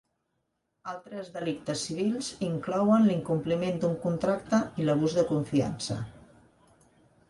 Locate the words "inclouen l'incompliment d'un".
2.49-3.97